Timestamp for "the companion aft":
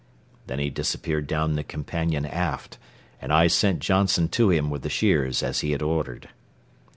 1.53-2.79